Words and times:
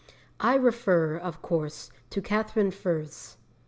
I 0.39 0.55
refer, 0.55 1.15
of 1.15 1.43
course, 1.43 1.91
to 2.09 2.23
Catherine 2.23 2.71
Furze. 2.71 3.37